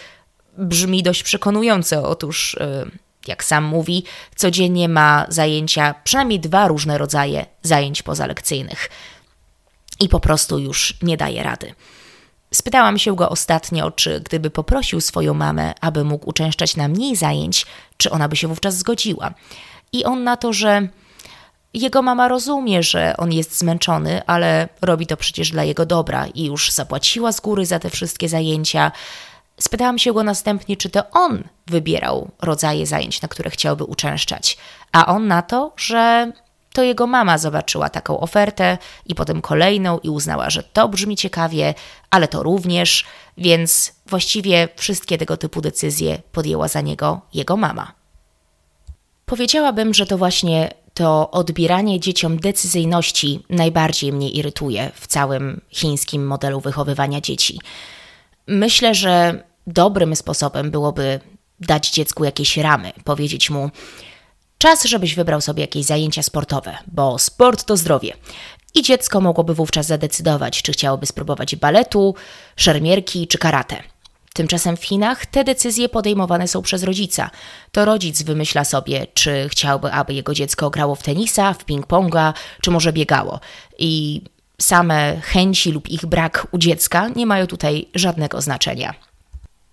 brzmi 0.58 1.04
dość 1.04 1.24
przekonująco. 1.24 2.10
Otóż, 2.10 2.54
y, 2.54 2.92
jak 3.27 3.44
sam 3.44 3.63
mówi, 3.63 4.04
codziennie 4.36 4.89
ma 4.89 5.25
zajęcia, 5.30 5.96
przynajmniej 6.04 6.39
dwa 6.39 6.68
różne 6.68 6.98
rodzaje 6.98 7.46
zajęć 7.62 8.04
pozalekcyjnych. 8.04 8.89
I 10.00 10.10
po 10.10 10.20
prostu 10.20 10.60
już 10.60 10.94
nie 11.01 11.18
daje 11.18 11.44
rady. 11.44 11.74
Spytałam 12.54 12.98
się 12.98 13.16
go 13.16 13.30
ostatnio, 13.30 13.92
czy 13.92 14.22
gdyby 14.22 14.50
poprosił 14.50 15.01
swoją 15.01 15.34
mamę, 15.34 15.74
aby 15.82 16.04
mógł 16.04 16.30
uczęszczać 16.30 16.75
na 16.75 16.88
mniej 16.88 17.16
zajęć, 17.16 17.66
czy 17.98 18.12
ona 18.12 18.30
by 18.30 18.36
się 18.36 18.48
wówczas 18.48 18.77
zgodziła. 18.77 19.34
I 19.92 20.06
on 20.06 20.24
na 20.24 20.38
to, 20.38 20.54
że 20.54 20.88
jego 21.77 22.01
mama 22.01 22.27
rozumie, 22.27 22.84
że 22.84 23.17
on 23.17 23.31
jest 23.31 23.57
zmęczony, 23.57 24.22
ale 24.25 24.69
robi 24.81 25.07
to 25.07 25.17
przecież 25.17 25.51
dla 25.51 25.63
jego 25.63 25.86
dobra 25.86 26.27
i 26.27 26.46
już 26.46 26.72
zapłaciła 26.72 27.31
z 27.31 27.39
góry 27.39 27.65
za 27.65 27.79
te 27.79 27.89
wszystkie 27.89 28.29
zajęcia, 28.29 28.91
Spytałam 29.60 30.00
się 30.00 30.13
go 30.13 30.24
następnie, 30.24 30.77
czy 30.77 30.89
to 30.89 31.10
on 31.12 31.43
wybierał 31.67 32.31
rodzaje 32.41 32.86
zajęć, 32.86 33.22
na 33.22 33.27
które 33.27 33.50
chciałby 33.50 33.84
uczęszczać, 33.84 34.57
a 34.91 35.05
on 35.05 35.27
na 35.27 35.41
to, 35.41 35.74
że 35.77 36.31
to 36.74 36.84
jego 36.84 37.07
mama 37.07 37.38
zobaczyła 37.38 37.89
taką 37.89 38.19
ofertę 38.19 38.77
i 39.05 39.15
potem 39.15 39.41
kolejną 39.41 40.00
i 40.00 40.10
uznała, 40.10 40.50
że 40.50 40.63
to 40.63 40.88
brzmi 40.88 41.15
ciekawie, 41.15 41.74
ale 42.10 42.27
to 42.27 42.43
również, 42.43 43.05
więc 43.38 43.93
właściwie 44.05 44.69
wszystkie 44.75 45.17
tego 45.17 45.38
typu 45.38 45.62
decyzje 45.62 46.22
podjęła 46.31 46.67
za 46.67 46.81
niego 46.81 47.22
jego 47.34 47.57
mama. 47.57 47.91
Powiedziałabym, 49.25 49.93
że 49.93 50.05
to 50.05 50.17
właśnie 50.17 50.69
to 50.98 51.32
odbieranie 51.32 52.00
dzieciom 52.00 52.38
decyzyjności 52.38 53.44
najbardziej 53.50 54.13
mnie 54.13 54.30
irytuje 54.30 54.92
w 54.96 55.08
całym 55.08 55.62
chińskim 55.70 56.27
modelu 56.27 56.62
wychowywania 56.62 57.22
dzieci. 57.22 57.60
Myślę, 58.48 58.96
że 58.96 59.44
dobrym 59.68 60.16
sposobem 60.16 60.72
byłoby 60.72 61.20
dać 61.60 61.89
dziecku 61.89 62.24
jakieś 62.24 62.58
ramy, 62.58 62.92
powiedzieć 63.04 63.50
mu: 63.50 63.70
Czas, 64.58 64.86
żebyś 64.86 65.16
wybrał 65.16 65.42
sobie 65.42 65.62
jakieś 65.62 65.86
zajęcia 65.86 66.24
sportowe, 66.24 66.77
bo 66.88 67.20
sport 67.20 67.63
to 67.63 67.77
zdrowie. 67.77 68.13
I 68.75 68.82
dziecko 68.82 69.22
mogłoby 69.22 69.54
wówczas 69.54 69.86
zadecydować, 69.86 70.62
czy 70.62 70.72
chciałoby 70.72 71.06
spróbować 71.06 71.56
baletu, 71.56 72.16
szermierki 72.56 73.27
czy 73.27 73.38
karate. 73.38 73.84
Tymczasem 74.38 74.77
w 74.77 74.86
Chinach 74.86 75.25
te 75.25 75.44
decyzje 75.44 75.89
podejmowane 75.89 76.48
są 76.48 76.62
przez 76.62 76.84
rodzica. 76.84 77.29
To 77.72 77.86
rodzic 77.86 78.22
wymyśla 78.22 78.63
sobie, 78.63 79.08
czy 79.13 79.50
chciałby, 79.50 79.91
aby 79.91 80.13
jego 80.13 80.34
dziecko 80.34 80.70
grało 80.70 80.96
w 80.96 81.03
tenisa, 81.03 81.53
w 81.53 81.65
ping-ponga, 81.65 82.34
czy 82.62 82.72
może 82.72 82.94
biegało. 82.94 83.39
I 83.79 84.22
same 84.62 85.22
chęci 85.24 85.72
lub 85.72 85.89
ich 85.89 86.06
brak 86.06 86.48
u 86.51 86.58
dziecka 86.58 87.10
nie 87.15 87.25
mają 87.25 87.48
tutaj 87.48 87.88
żadnego 87.96 88.41
znaczenia. 88.41 88.94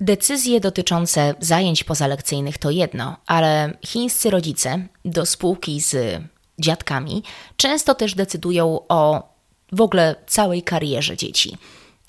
Decyzje 0.00 0.60
dotyczące 0.60 1.34
zajęć 1.40 1.84
pozalekcyjnych 1.84 2.58
to 2.58 2.70
jedno, 2.70 3.16
ale 3.26 3.72
chińscy 3.86 4.30
rodzice 4.30 4.86
do 5.04 5.26
spółki 5.26 5.80
z 5.80 6.22
dziadkami 6.58 7.22
często 7.56 7.94
też 7.94 8.14
decydują 8.14 8.80
o 8.88 9.28
w 9.72 9.80
ogóle 9.80 10.14
całej 10.26 10.62
karierze 10.62 11.16
dzieci. 11.16 11.58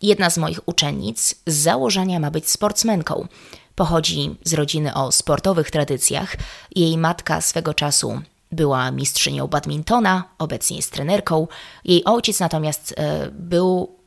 Jedna 0.05 0.29
z 0.29 0.37
moich 0.37 0.59
uczennic 0.65 1.35
z 1.47 1.53
założenia 1.55 2.19
ma 2.19 2.31
być 2.31 2.49
sportsmenką. 2.49 3.27
Pochodzi 3.75 4.35
z 4.43 4.53
rodziny 4.53 4.93
o 4.93 5.11
sportowych 5.11 5.71
tradycjach. 5.71 6.35
Jej 6.75 6.97
matka 6.97 7.41
swego 7.41 7.73
czasu 7.73 8.21
była 8.51 8.91
mistrzynią 8.91 9.47
badmintona, 9.47 10.23
obecnie 10.37 10.77
jest 10.77 10.91
trenerką. 10.91 11.47
Jej 11.85 12.05
ojciec 12.05 12.39
natomiast 12.39 12.93
e, 12.97 13.29
był 13.31 13.99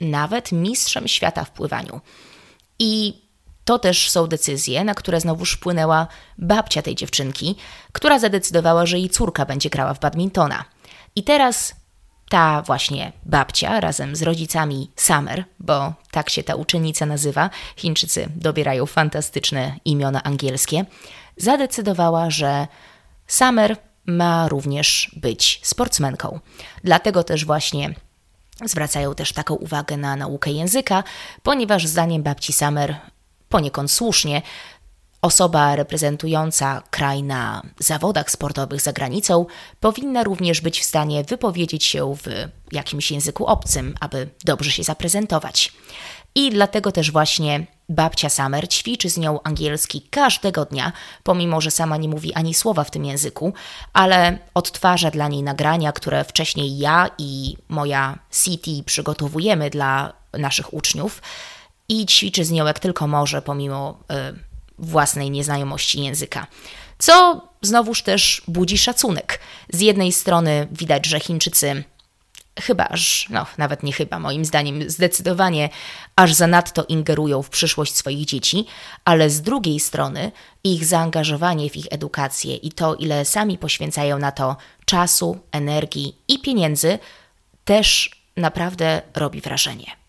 nawet 0.00 0.52
mistrzem 0.52 1.08
świata 1.08 1.44
w 1.44 1.50
pływaniu. 1.50 2.00
I 2.78 3.22
to 3.64 3.78
też 3.78 4.10
są 4.10 4.26
decyzje, 4.26 4.84
na 4.84 4.94
które 4.94 5.20
znowuż 5.20 5.52
wpłynęła 5.52 6.06
babcia 6.38 6.82
tej 6.82 6.94
dziewczynki, 6.94 7.56
która 7.92 8.18
zadecydowała, 8.18 8.86
że 8.86 8.98
jej 8.98 9.10
córka 9.10 9.46
będzie 9.46 9.70
grała 9.70 9.94
w 9.94 10.00
badmintona. 10.00 10.64
I 11.16 11.22
teraz 11.22 11.74
ta 12.28 12.62
właśnie 12.62 13.12
babcia 13.24 13.80
razem 13.80 14.16
z 14.16 14.22
rodzicami 14.22 14.90
Summer, 14.96 15.44
bo 15.60 15.92
tak 16.10 16.30
się 16.30 16.42
ta 16.42 16.54
uczennica 16.54 17.06
nazywa, 17.06 17.50
Chińczycy 17.76 18.28
dobierają 18.36 18.86
fantastyczne 18.86 19.76
imiona 19.84 20.22
angielskie, 20.22 20.84
zadecydowała, 21.36 22.30
że 22.30 22.66
Summer 23.26 23.76
ma 24.06 24.48
również 24.48 25.10
być 25.16 25.60
sportsmenką. 25.62 26.40
Dlatego 26.84 27.24
też 27.24 27.44
właśnie 27.44 27.94
zwracają 28.64 29.14
też 29.14 29.32
taką 29.32 29.54
uwagę 29.54 29.96
na 29.96 30.16
naukę 30.16 30.50
języka, 30.50 31.04
ponieważ 31.42 31.86
zdaniem 31.86 32.22
babci 32.22 32.52
Summer 32.52 32.96
poniekąd 33.48 33.90
słusznie 33.90 34.42
Osoba 35.24 35.76
reprezentująca 35.76 36.82
kraj 36.90 37.22
na 37.22 37.62
zawodach 37.78 38.30
sportowych 38.30 38.80
za 38.80 38.92
granicą 38.92 39.46
powinna 39.80 40.24
również 40.24 40.60
być 40.60 40.80
w 40.80 40.84
stanie 40.84 41.24
wypowiedzieć 41.24 41.84
się 41.84 42.14
w 42.16 42.22
jakimś 42.72 43.10
języku 43.10 43.46
obcym, 43.46 43.94
aby 44.00 44.28
dobrze 44.44 44.70
się 44.70 44.82
zaprezentować. 44.82 45.72
I 46.34 46.50
dlatego 46.50 46.92
też 46.92 47.10
właśnie 47.10 47.66
babcia 47.88 48.28
Summer 48.28 48.68
ćwiczy 48.68 49.10
z 49.10 49.18
nią 49.18 49.42
angielski 49.42 50.02
każdego 50.10 50.64
dnia, 50.64 50.92
pomimo 51.22 51.60
że 51.60 51.70
sama 51.70 51.96
nie 51.96 52.08
mówi 52.08 52.34
ani 52.34 52.54
słowa 52.54 52.84
w 52.84 52.90
tym 52.90 53.04
języku, 53.04 53.52
ale 53.92 54.38
odtwarza 54.54 55.10
dla 55.10 55.28
niej 55.28 55.42
nagrania, 55.42 55.92
które 55.92 56.24
wcześniej 56.24 56.78
ja 56.78 57.10
i 57.18 57.56
moja 57.68 58.18
City 58.44 58.82
przygotowujemy 58.86 59.70
dla 59.70 60.12
naszych 60.32 60.74
uczniów 60.74 61.22
i 61.88 62.06
ćwiczy 62.06 62.44
z 62.44 62.50
nią 62.50 62.66
jak 62.66 62.78
tylko 62.78 63.06
może, 63.06 63.42
pomimo. 63.42 63.98
Yy, 64.10 64.53
własnej 64.78 65.30
nieznajomości 65.30 66.02
języka. 66.02 66.46
Co 66.98 67.48
znowuż 67.62 68.02
też 68.02 68.42
budzi 68.48 68.78
szacunek. 68.78 69.40
Z 69.68 69.80
jednej 69.80 70.12
strony 70.12 70.68
widać, 70.72 71.06
że 71.06 71.20
Chińczycy 71.20 71.84
chyba 72.60 72.84
aż, 72.88 73.26
no 73.30 73.46
nawet 73.58 73.82
nie 73.82 73.92
chyba, 73.92 74.18
moim 74.18 74.44
zdaniem 74.44 74.90
zdecydowanie 74.90 75.68
aż 76.16 76.34
zanadto 76.34 76.84
ingerują 76.84 77.42
w 77.42 77.50
przyszłość 77.50 77.96
swoich 77.96 78.24
dzieci, 78.24 78.66
ale 79.04 79.30
z 79.30 79.42
drugiej 79.42 79.80
strony 79.80 80.32
ich 80.64 80.84
zaangażowanie 80.84 81.70
w 81.70 81.76
ich 81.76 81.86
edukację 81.90 82.56
i 82.56 82.72
to, 82.72 82.94
ile 82.94 83.24
sami 83.24 83.58
poświęcają 83.58 84.18
na 84.18 84.32
to 84.32 84.56
czasu, 84.84 85.38
energii 85.52 86.16
i 86.28 86.38
pieniędzy, 86.38 86.98
też 87.64 88.10
naprawdę 88.36 89.02
robi 89.14 89.40
wrażenie. 89.40 90.03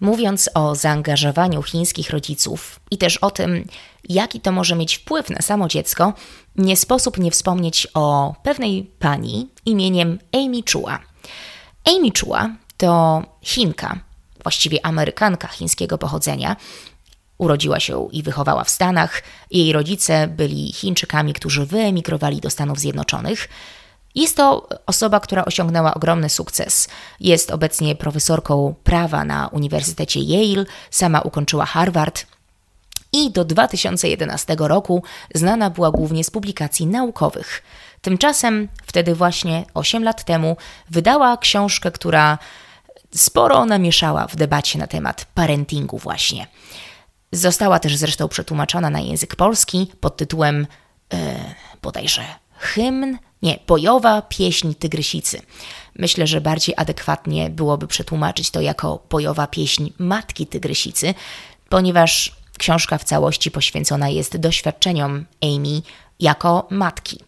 Mówiąc 0.00 0.50
o 0.54 0.74
zaangażowaniu 0.74 1.62
chińskich 1.62 2.10
rodziców 2.10 2.80
i 2.90 2.98
też 2.98 3.16
o 3.16 3.30
tym, 3.30 3.68
jaki 4.08 4.40
to 4.40 4.52
może 4.52 4.76
mieć 4.76 4.94
wpływ 4.94 5.30
na 5.30 5.42
samo 5.42 5.68
dziecko, 5.68 6.12
nie 6.56 6.76
sposób 6.76 7.18
nie 7.18 7.30
wspomnieć 7.30 7.88
o 7.94 8.34
pewnej 8.42 8.90
pani 8.98 9.48
imieniem 9.66 10.18
Amy 10.32 10.62
Chua. 10.72 10.98
Amy 11.84 12.10
Chua 12.20 12.50
to 12.76 13.22
Chinka, 13.42 13.98
właściwie 14.42 14.86
Amerykanka 14.86 15.48
chińskiego 15.48 15.98
pochodzenia. 15.98 16.56
Urodziła 17.38 17.80
się 17.80 18.08
i 18.12 18.22
wychowała 18.22 18.64
w 18.64 18.70
Stanach. 18.70 19.22
Jej 19.50 19.72
rodzice 19.72 20.28
byli 20.28 20.72
Chińczykami, 20.72 21.32
którzy 21.32 21.66
wyemigrowali 21.66 22.40
do 22.40 22.50
Stanów 22.50 22.78
Zjednoczonych. 22.78 23.48
Jest 24.14 24.36
to 24.36 24.68
osoba, 24.86 25.20
która 25.20 25.44
osiągnęła 25.44 25.94
ogromny 25.94 26.28
sukces. 26.28 26.88
Jest 27.20 27.50
obecnie 27.50 27.94
profesorką 27.94 28.74
prawa 28.84 29.24
na 29.24 29.48
Uniwersytecie 29.48 30.20
Yale, 30.20 30.64
sama 30.90 31.20
ukończyła 31.20 31.66
Harvard 31.66 32.26
i 33.12 33.30
do 33.30 33.44
2011 33.44 34.56
roku 34.58 35.02
znana 35.34 35.70
była 35.70 35.90
głównie 35.90 36.24
z 36.24 36.30
publikacji 36.30 36.86
naukowych. 36.86 37.62
Tymczasem, 38.00 38.68
wtedy 38.86 39.14
właśnie 39.14 39.64
8 39.74 40.04
lat 40.04 40.24
temu, 40.24 40.56
wydała 40.90 41.36
książkę, 41.36 41.90
która 41.90 42.38
sporo 43.14 43.64
namieszała 43.64 44.26
w 44.26 44.36
debacie 44.36 44.78
na 44.78 44.86
temat 44.86 45.26
parentingu 45.34 45.98
właśnie. 45.98 46.46
Została 47.32 47.78
też 47.78 47.96
zresztą 47.96 48.28
przetłumaczona 48.28 48.90
na 48.90 49.00
język 49.00 49.36
polski 49.36 49.92
pod 50.00 50.16
tytułem 50.16 50.66
yy, 51.12 51.18
bodajże 51.82 52.24
hymn 52.64 53.18
nie, 53.42 53.58
bojowa 53.66 54.22
pieśń 54.22 54.74
tygrysicy. 54.74 55.42
Myślę, 55.98 56.26
że 56.26 56.40
bardziej 56.40 56.74
adekwatnie 56.78 57.50
byłoby 57.50 57.86
przetłumaczyć 57.86 58.50
to 58.50 58.60
jako 58.60 59.02
bojowa 59.10 59.46
pieśń 59.46 59.90
matki 59.98 60.46
tygrysicy, 60.46 61.14
ponieważ 61.68 62.36
książka 62.58 62.98
w 62.98 63.04
całości 63.04 63.50
poświęcona 63.50 64.08
jest 64.08 64.36
doświadczeniom 64.36 65.24
Amy 65.42 65.82
jako 66.20 66.66
matki. 66.70 67.20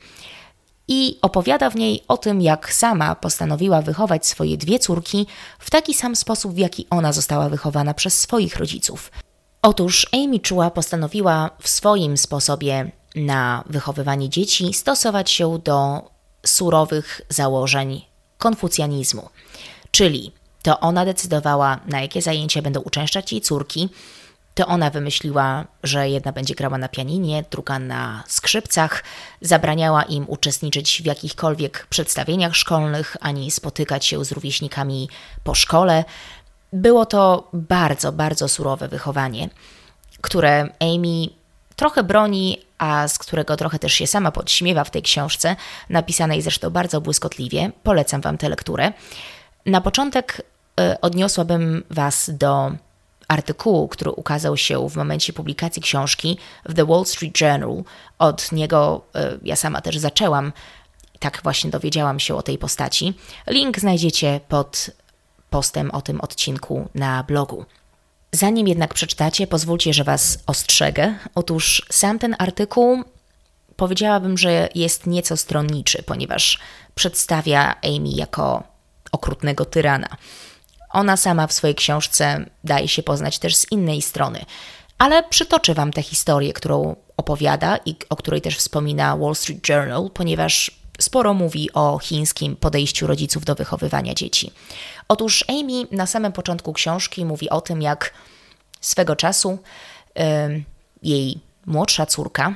I 0.88 1.18
opowiada 1.22 1.70
w 1.70 1.76
niej 1.76 2.04
o 2.08 2.16
tym, 2.16 2.42
jak 2.42 2.72
sama 2.72 3.14
postanowiła 3.14 3.82
wychować 3.82 4.26
swoje 4.26 4.56
dwie 4.56 4.78
córki 4.78 5.26
w 5.58 5.70
taki 5.70 5.94
sam 5.94 6.16
sposób, 6.16 6.54
w 6.54 6.58
jaki 6.58 6.86
ona 6.90 7.12
została 7.12 7.48
wychowana 7.48 7.94
przez 7.94 8.20
swoich 8.20 8.56
rodziców. 8.56 9.12
Otóż 9.62 10.06
Amy 10.12 10.40
Chua 10.48 10.70
postanowiła 10.70 11.50
w 11.60 11.68
swoim 11.68 12.16
sposobie 12.16 12.90
na 13.16 13.64
wychowywanie 13.66 14.28
dzieci 14.28 14.74
stosować 14.74 15.30
się 15.30 15.58
do 15.58 16.10
surowych 16.46 17.20
założeń 17.28 18.04
konfucjanizmu. 18.38 19.28
Czyli 19.90 20.32
to 20.62 20.80
ona 20.80 21.04
decydowała, 21.04 21.80
na 21.86 22.00
jakie 22.00 22.22
zajęcia 22.22 22.62
będą 22.62 22.80
uczęszczać 22.80 23.32
jej 23.32 23.40
córki, 23.40 23.88
to 24.54 24.66
ona 24.66 24.90
wymyśliła, 24.90 25.64
że 25.82 26.08
jedna 26.08 26.32
będzie 26.32 26.54
grała 26.54 26.78
na 26.78 26.88
pianinie, 26.88 27.44
druga 27.50 27.78
na 27.78 28.24
skrzypcach, 28.26 29.04
zabraniała 29.40 30.02
im 30.02 30.24
uczestniczyć 30.28 31.02
w 31.02 31.06
jakichkolwiek 31.06 31.86
przedstawieniach 31.90 32.56
szkolnych 32.56 33.16
ani 33.20 33.50
spotykać 33.50 34.06
się 34.06 34.24
z 34.24 34.32
rówieśnikami 34.32 35.08
po 35.44 35.54
szkole. 35.54 36.04
Było 36.72 37.06
to 37.06 37.48
bardzo, 37.52 38.12
bardzo 38.12 38.48
surowe 38.48 38.88
wychowanie, 38.88 39.48
które 40.20 40.68
Amy 40.80 41.28
trochę 41.76 42.02
broni, 42.02 42.65
a 42.78 43.08
z 43.08 43.18
którego 43.18 43.56
trochę 43.56 43.78
też 43.78 43.92
się 43.92 44.06
sama 44.06 44.32
podśmiewa 44.32 44.84
w 44.84 44.90
tej 44.90 45.02
książce, 45.02 45.56
napisanej 45.90 46.42
zresztą 46.42 46.70
bardzo 46.70 47.00
błyskotliwie. 47.00 47.70
Polecam 47.82 48.20
Wam 48.20 48.38
tę 48.38 48.48
lekturę. 48.48 48.92
Na 49.66 49.80
początek 49.80 50.42
y, 50.80 51.00
odniosłabym 51.00 51.84
Was 51.90 52.30
do 52.34 52.72
artykułu, 53.28 53.88
który 53.88 54.10
ukazał 54.10 54.56
się 54.56 54.88
w 54.88 54.96
momencie 54.96 55.32
publikacji 55.32 55.82
książki 55.82 56.38
w 56.64 56.74
The 56.74 56.86
Wall 56.86 57.04
Street 57.04 57.40
Journal. 57.40 57.84
Od 58.18 58.52
niego 58.52 59.04
y, 59.16 59.40
ja 59.42 59.56
sama 59.56 59.80
też 59.80 59.98
zaczęłam, 59.98 60.52
tak 61.18 61.40
właśnie 61.42 61.70
dowiedziałam 61.70 62.20
się 62.20 62.34
o 62.34 62.42
tej 62.42 62.58
postaci. 62.58 63.14
Link 63.46 63.78
znajdziecie 63.78 64.40
pod 64.48 64.90
postem 65.50 65.90
o 65.90 66.02
tym 66.02 66.20
odcinku 66.20 66.88
na 66.94 67.22
blogu. 67.22 67.64
Zanim 68.36 68.68
jednak 68.68 68.94
przeczytacie, 68.94 69.46
pozwólcie, 69.46 69.92
że 69.92 70.04
Was 70.04 70.38
ostrzegę. 70.46 71.14
Otóż 71.34 71.86
sam 71.90 72.18
ten 72.18 72.36
artykuł 72.38 73.04
powiedziałabym, 73.76 74.38
że 74.38 74.68
jest 74.74 75.06
nieco 75.06 75.36
stronniczy, 75.36 76.02
ponieważ 76.02 76.58
przedstawia 76.94 77.74
Amy 77.84 78.08
jako 78.08 78.62
okrutnego 79.12 79.64
tyrana. 79.64 80.08
Ona 80.90 81.16
sama 81.16 81.46
w 81.46 81.52
swojej 81.52 81.74
książce 81.74 82.50
daje 82.64 82.88
się 82.88 83.02
poznać 83.02 83.38
też 83.38 83.56
z 83.56 83.72
innej 83.72 84.02
strony, 84.02 84.44
ale 84.98 85.22
przytoczę 85.22 85.74
Wam 85.74 85.92
tę 85.92 86.02
historię, 86.02 86.52
którą 86.52 86.96
opowiada 87.16 87.76
i 87.76 87.96
o 88.08 88.16
której 88.16 88.40
też 88.40 88.56
wspomina 88.56 89.16
Wall 89.16 89.34
Street 89.34 89.68
Journal, 89.68 90.10
ponieważ 90.14 90.70
sporo 91.00 91.34
mówi 91.34 91.72
o 91.72 91.98
chińskim 91.98 92.56
podejściu 92.56 93.06
rodziców 93.06 93.44
do 93.44 93.54
wychowywania 93.54 94.14
dzieci. 94.14 94.52
Otóż 95.08 95.44
Amy 95.48 95.86
na 95.92 96.06
samym 96.06 96.32
początku 96.32 96.72
książki 96.72 97.24
mówi 97.24 97.50
o 97.50 97.60
tym, 97.60 97.82
jak 97.82 98.14
swego 98.80 99.16
czasu 99.16 99.58
yy, 100.16 100.24
jej 101.02 101.40
młodsza 101.66 102.06
córka 102.06 102.54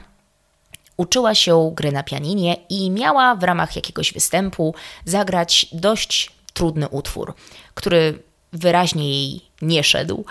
uczyła 1.01 1.35
się 1.35 1.73
gry 1.75 1.93
na 1.93 2.03
pianinie 2.03 2.57
i 2.69 2.91
miała 2.91 3.35
w 3.35 3.43
ramach 3.43 3.77
jakiegoś 3.77 4.13
występu 4.13 4.75
zagrać 5.05 5.67
dość 5.73 6.33
trudny 6.53 6.89
utwór, 6.89 7.35
który 7.75 8.23
wyraźnie 8.53 9.11
jej 9.11 9.41
nie 9.63 9.85
szedł. 9.85 10.25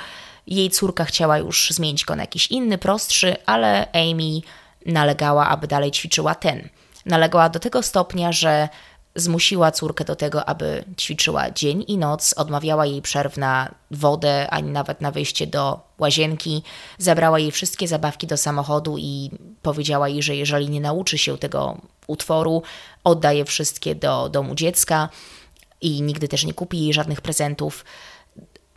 Jej 0.47 0.69
córka 0.69 1.05
chciała 1.05 1.37
już 1.37 1.71
zmienić 1.71 2.05
go 2.05 2.15
na 2.15 2.23
jakiś 2.23 2.47
inny, 2.47 2.77
prostszy, 2.77 3.35
ale 3.45 3.87
Amy 3.93 4.41
nalegała, 4.85 5.47
aby 5.47 5.67
dalej 5.67 5.91
ćwiczyła 5.91 6.35
ten. 6.35 6.69
Nalegała 7.05 7.49
do 7.49 7.59
tego 7.59 7.83
stopnia, 7.83 8.31
że 8.31 8.69
zmusiła 9.19 9.71
córkę 9.71 10.05
do 10.05 10.15
tego, 10.15 10.49
aby 10.49 10.83
ćwiczyła 10.97 11.51
dzień 11.51 11.85
i 11.87 11.97
noc, 11.97 12.33
odmawiała 12.37 12.85
jej 12.85 13.01
przerw 13.01 13.37
na 13.37 13.75
wodę, 13.91 14.49
ani 14.49 14.71
nawet 14.71 15.01
na 15.01 15.11
wyjście 15.11 15.47
do 15.47 15.79
łazienki, 15.99 16.63
zabrała 16.97 17.39
jej 17.39 17.51
wszystkie 17.51 17.87
zabawki 17.87 18.27
do 18.27 18.37
samochodu 18.37 18.97
i 18.97 19.31
powiedziała 19.61 20.09
jej, 20.09 20.23
że 20.23 20.35
jeżeli 20.35 20.69
nie 20.69 20.81
nauczy 20.81 21.17
się 21.17 21.37
tego 21.37 21.77
utworu, 22.07 22.63
oddaje 23.03 23.45
wszystkie 23.45 23.95
do 23.95 24.29
domu 24.29 24.55
dziecka 24.55 25.09
i 25.81 26.01
nigdy 26.01 26.27
też 26.27 26.45
nie 26.45 26.53
kupi 26.53 26.79
jej 26.79 26.93
żadnych 26.93 27.21
prezentów. 27.21 27.85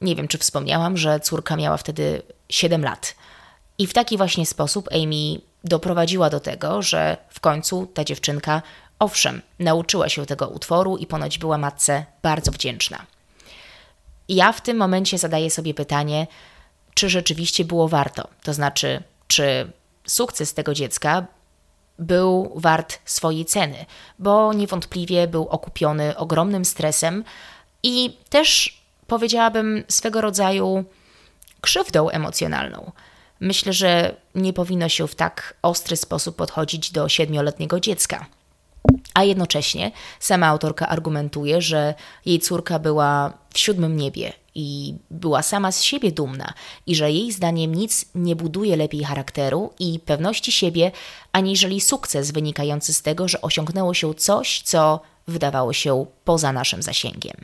Nie 0.01 0.17
wiem, 0.17 0.29
czy 0.29 0.39
wspomniałam, 0.39 0.97
że 0.97 1.21
córka 1.21 1.57
miała 1.57 1.77
wtedy 1.77 2.23
7 2.49 2.85
lat. 2.85 3.15
I 3.79 3.87
w 3.87 3.93
taki 3.93 4.17
właśnie 4.17 4.47
sposób 4.47 4.89
Amy 4.93 5.41
doprowadziła 5.65 6.31
do 6.31 6.41
tego, 6.41 6.83
że 6.83 7.17
w 7.29 7.41
końcu 7.41 7.87
ta 7.87 8.05
dziewczynka, 8.05 8.63
owszem, 9.03 9.43
nauczyła 9.59 10.09
się 10.09 10.27
tego 10.27 10.49
utworu 10.49 10.97
i 10.97 11.07
ponoć 11.07 11.39
była 11.39 11.59
matce 11.59 12.07
bardzo 12.23 12.51
wdzięczna. 12.51 13.07
Ja 14.29 14.53
w 14.53 14.61
tym 14.61 14.77
momencie 14.77 15.19
zadaję 15.19 15.51
sobie 15.51 15.75
pytanie, 15.75 16.27
czy 16.95 17.09
rzeczywiście 17.09 17.65
było 17.65 17.89
warto? 17.89 18.29
To 18.43 18.55
znaczy, 18.55 19.03
czy 19.27 19.73
sukces 20.07 20.55
tego 20.55 20.75
dziecka 20.75 21.27
był 21.99 22.53
wart 22.55 22.99
swojej 23.05 23.45
ceny, 23.45 23.87
bo 24.19 24.53
niewątpliwie 24.53 25.29
był 25.29 25.49
okupiony 25.49 26.17
ogromnym 26.17 26.65
stresem 26.65 27.25
i 27.83 28.17
też 28.29 28.81
powiedziałabym 29.07 29.85
swego 29.89 30.21
rodzaju 30.21 30.85
krzywdą 31.61 32.09
emocjonalną. 32.09 32.93
Myślę, 33.41 33.73
że 33.73 34.17
nie 34.35 34.53
powinno 34.53 34.89
się 34.89 35.09
w 35.09 35.15
tak 35.15 35.55
ostry 35.63 35.97
sposób 35.97 36.37
podchodzić 36.37 36.91
do 36.91 37.09
siedmioletniego 37.09 37.81
dziecka. 37.81 38.27
A 39.15 39.25
jednocześnie 39.25 39.93
sama 40.21 40.47
autorka 40.47 40.89
argumentuje, 40.89 41.63
że 41.63 41.95
jej 42.27 42.41
córka 42.41 42.79
była 42.79 43.33
w 43.55 43.59
siódmym 43.59 43.97
niebie 43.97 44.33
i 44.55 44.95
była 45.11 45.43
sama 45.43 45.73
z 45.73 45.83
siebie 45.83 46.13
dumna 46.13 46.53
i 46.87 46.95
że 46.95 47.11
jej 47.11 47.33
zdaniem 47.33 47.75
nic 47.75 48.07
nie 48.15 48.37
buduje 48.37 48.77
lepiej 48.77 49.05
charakteru 49.05 49.73
i 49.79 50.01
pewności 50.01 50.53
siebie, 50.53 50.93
aniżeli 51.33 51.81
sukces 51.81 52.31
wynikający 52.31 52.95
z 52.95 53.03
tego, 53.03 53.29
że 53.29 53.41
osiągnęło 53.41 53.95
się 53.95 54.15
coś, 54.15 54.63
co 54.63 55.01
wydawało 55.29 55.73
się 55.73 56.07
poza 56.25 56.53
naszym 56.53 56.83
zasięgiem. 56.83 57.37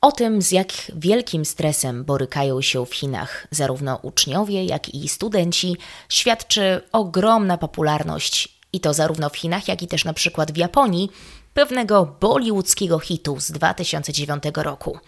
O 0.00 0.12
tym, 0.12 0.42
z 0.42 0.52
jak 0.52 0.72
wielkim 0.96 1.44
stresem 1.44 2.04
borykają 2.04 2.62
się 2.62 2.86
w 2.86 2.94
Chinach 2.94 3.46
zarówno 3.50 3.98
uczniowie, 4.02 4.64
jak 4.64 4.94
i 4.94 5.08
studenci, 5.08 5.76
świadczy 6.08 6.80
ogromna 6.92 7.58
popularność 7.58 8.61
i 8.72 8.80
to 8.80 8.94
zarówno 8.94 9.30
w 9.30 9.36
Chinach, 9.36 9.68
jak 9.68 9.82
i 9.82 9.86
też 9.86 10.04
na 10.04 10.12
przykład 10.12 10.52
w 10.52 10.56
Japonii, 10.56 11.10
pewnego 11.54 12.16
bollywoodzkiego 12.20 12.98
hitu 12.98 13.40
z 13.40 13.50
2009 13.50 14.42
roku. 14.54 14.98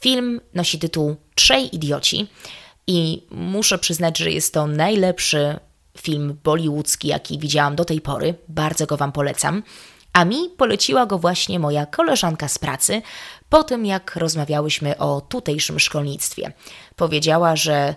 Film 0.00 0.40
nosi 0.54 0.78
tytuł 0.78 1.16
Trzej 1.34 1.74
Idioci 1.76 2.26
i 2.86 3.26
muszę 3.30 3.78
przyznać, 3.78 4.18
że 4.18 4.30
jest 4.30 4.54
to 4.54 4.66
najlepszy 4.66 5.58
film 5.98 6.38
bollywoodzki, 6.44 7.08
jaki 7.08 7.38
widziałam 7.38 7.76
do 7.76 7.84
tej 7.84 8.00
pory. 8.00 8.34
Bardzo 8.48 8.86
go 8.86 8.96
Wam 8.96 9.12
polecam. 9.12 9.62
A 10.12 10.24
mi 10.24 10.48
poleciła 10.56 11.06
go 11.06 11.18
właśnie 11.18 11.58
moja 11.58 11.86
koleżanka 11.86 12.48
z 12.48 12.58
pracy 12.58 13.02
po 13.48 13.64
tym, 13.64 13.86
jak 13.86 14.16
rozmawiałyśmy 14.16 14.98
o 14.98 15.20
tutejszym 15.20 15.80
szkolnictwie. 15.80 16.52
Powiedziała, 16.96 17.56
że 17.56 17.94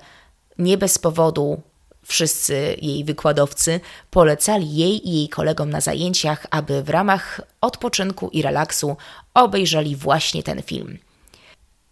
nie 0.58 0.78
bez 0.78 0.98
powodu 0.98 1.62
wszyscy 2.06 2.76
jej 2.82 3.04
wykładowcy 3.04 3.80
polecali 4.10 4.76
jej 4.76 5.10
i 5.10 5.14
jej 5.14 5.30
kolegom 5.30 5.70
na 5.70 5.82
zajęciach, 5.82 6.46
aby 6.52 6.84
w 6.84 6.90
ramach 6.90 7.42
odpoczynku 7.62 8.30
i 8.30 8.42
relaksu 8.42 8.98
obejrzeli 9.34 9.96
właśnie 9.96 10.44
ten 10.44 10.62
film. 10.62 10.98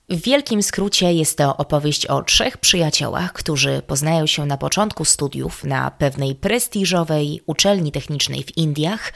W 0.10 0.22
wielkim 0.22 0.64
skrócie 0.64 1.14
jest 1.14 1.38
to 1.38 1.58
opowieść 1.58 2.06
o 2.06 2.24
trzech 2.24 2.58
przyjaciołach, 2.58 3.34
którzy 3.34 3.82
poznają 3.88 4.28
się 4.28 4.46
na 4.46 4.58
początku 4.58 5.06
studiów 5.06 5.64
na 5.64 5.92
pewnej 5.92 6.36
prestiżowej 6.36 7.42
uczelni 7.46 7.92
technicznej 7.92 8.44
w 8.44 8.58
Indiach 8.58 9.14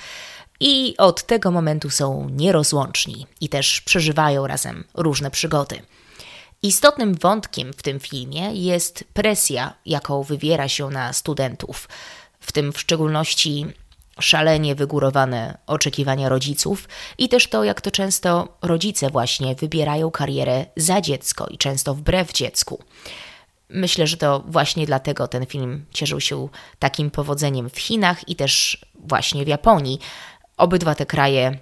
i 0.60 0.96
od 0.98 1.24
tego 1.24 1.52
momentu 1.52 1.90
są 1.90 2.30
nierozłączni 2.30 3.28
i 3.42 3.50
też 3.50 3.82
przeżywają 3.82 4.48
razem 4.48 4.84
różne 4.94 5.32
przygody. 5.32 5.82
Istotnym 6.64 7.16
wątkiem 7.16 7.74
w 7.74 7.82
tym 7.82 8.00
filmie 8.00 8.54
jest 8.54 9.04
presja, 9.14 9.74
jaką 9.86 10.24
wywiera 10.24 10.68
się 10.68 10.90
na 10.90 11.14
studentów, 11.14 11.90
w 12.40 12.52
tym 12.52 12.74
w 12.74 12.80
szczególności 12.80 13.66
szalenie 14.20 14.76
wygórowane 14.76 15.58
oczekiwania 15.68 16.30
rodziców 16.30 16.90
i 17.18 17.30
też 17.30 17.48
to, 17.48 17.64
jak 17.64 17.82
to 17.82 17.92
często 17.92 18.58
rodzice 18.62 19.10
właśnie 19.10 19.56
wybierają 19.56 20.12
karierę 20.12 20.66
za 20.76 21.02
dziecko 21.02 21.48
i 21.48 21.58
często 21.58 21.94
wbrew 21.94 22.34
dziecku. 22.34 22.84
Myślę, 23.70 24.08
że 24.08 24.18
to 24.18 24.44
właśnie 24.48 24.86
dlatego 24.86 25.28
ten 25.28 25.46
film 25.46 25.86
cieszył 25.92 26.22
się 26.22 26.50
takim 26.80 27.12
powodzeniem 27.12 27.70
w 27.70 27.80
Chinach 27.80 28.30
i 28.30 28.36
też 28.36 28.86
właśnie 28.96 29.46
w 29.46 29.48
Japonii. 29.48 30.00
Obydwa 30.58 30.96
te 30.96 31.06
kraje 31.06 31.58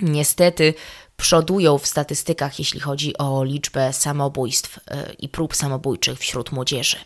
niestety 0.00 0.74
przodują 1.22 1.78
w 1.78 1.86
statystykach, 1.86 2.58
jeśli 2.58 2.80
chodzi 2.80 3.18
o 3.18 3.44
liczbę 3.44 3.92
samobójstw 3.92 4.78
e, 4.78 5.12
i 5.12 5.28
prób 5.28 5.56
samobójczych 5.56 6.18
wśród 6.18 6.52
młodzieży. 6.52 6.96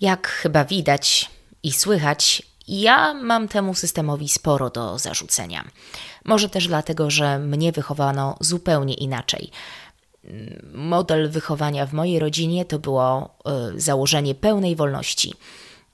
Jak 0.00 0.28
chyba 0.28 0.64
widać 0.64 1.30
i 1.62 1.72
słychać, 1.72 2.42
ja 2.68 3.14
mam 3.14 3.48
temu 3.48 3.74
systemowi 3.74 4.28
sporo 4.28 4.70
do 4.70 4.98
zarzucenia. 4.98 5.64
Może 6.24 6.48
też 6.48 6.68
dlatego, 6.68 7.10
że 7.10 7.38
mnie 7.38 7.72
wychowano 7.72 8.36
zupełnie 8.40 8.94
inaczej. 8.94 9.50
Model 10.72 11.30
wychowania 11.30 11.86
w 11.86 11.92
mojej 11.92 12.18
rodzinie 12.18 12.64
to 12.64 12.78
było 12.78 13.34
y, 13.76 13.80
założenie 13.80 14.34
pełnej 14.34 14.76
wolności. 14.76 15.34